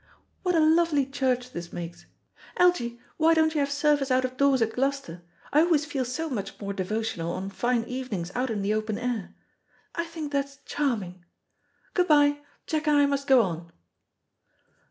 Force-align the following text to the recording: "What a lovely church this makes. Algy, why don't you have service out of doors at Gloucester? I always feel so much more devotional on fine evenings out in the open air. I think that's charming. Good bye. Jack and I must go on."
"What 0.41 0.55
a 0.55 0.59
lovely 0.59 1.05
church 1.05 1.51
this 1.51 1.71
makes. 1.71 2.07
Algy, 2.57 2.99
why 3.17 3.35
don't 3.35 3.53
you 3.53 3.59
have 3.59 3.69
service 3.69 4.09
out 4.09 4.25
of 4.25 4.35
doors 4.35 4.59
at 4.63 4.73
Gloucester? 4.73 5.21
I 5.53 5.59
always 5.61 5.85
feel 5.85 6.05
so 6.05 6.27
much 6.27 6.59
more 6.59 6.73
devotional 6.73 7.33
on 7.33 7.51
fine 7.51 7.83
evenings 7.83 8.31
out 8.33 8.49
in 8.49 8.63
the 8.63 8.73
open 8.73 8.97
air. 8.97 9.35
I 9.93 10.05
think 10.05 10.31
that's 10.31 10.57
charming. 10.65 11.23
Good 11.93 12.07
bye. 12.07 12.39
Jack 12.65 12.87
and 12.87 12.97
I 12.97 13.05
must 13.05 13.27
go 13.27 13.43
on." 13.43 13.71